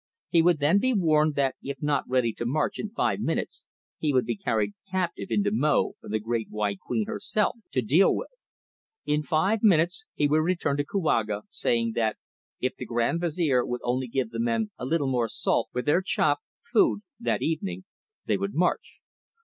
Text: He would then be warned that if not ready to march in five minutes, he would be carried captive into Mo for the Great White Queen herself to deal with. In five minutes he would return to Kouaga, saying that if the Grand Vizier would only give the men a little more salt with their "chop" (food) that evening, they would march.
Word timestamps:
He 0.29 0.41
would 0.41 0.57
then 0.57 0.79
be 0.79 0.93
warned 0.95 1.35
that 1.35 1.53
if 1.61 1.79
not 1.79 2.09
ready 2.09 2.33
to 2.33 2.45
march 2.47 2.79
in 2.79 2.89
five 2.89 3.19
minutes, 3.19 3.63
he 3.99 4.11
would 4.11 4.25
be 4.25 4.35
carried 4.35 4.73
captive 4.89 5.27
into 5.29 5.51
Mo 5.53 5.93
for 6.01 6.09
the 6.09 6.17
Great 6.17 6.49
White 6.49 6.79
Queen 6.79 7.05
herself 7.05 7.57
to 7.71 7.83
deal 7.83 8.15
with. 8.15 8.31
In 9.05 9.21
five 9.21 9.61
minutes 9.61 10.05
he 10.15 10.27
would 10.27 10.39
return 10.41 10.75
to 10.77 10.83
Kouaga, 10.83 11.43
saying 11.51 11.91
that 11.93 12.17
if 12.59 12.75
the 12.75 12.85
Grand 12.87 13.21
Vizier 13.21 13.63
would 13.63 13.81
only 13.83 14.07
give 14.07 14.31
the 14.31 14.39
men 14.39 14.71
a 14.79 14.85
little 14.87 15.05
more 15.07 15.29
salt 15.29 15.69
with 15.71 15.85
their 15.85 16.01
"chop" 16.01 16.39
(food) 16.63 17.01
that 17.19 17.43
evening, 17.43 17.83
they 18.25 18.37
would 18.37 18.55
march. 18.55 19.01